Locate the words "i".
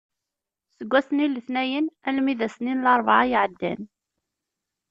3.25-3.31